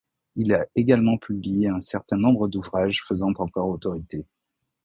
[0.35, 4.25] Il a également publié un certain nombre d'ouvrages faisant encore autorité.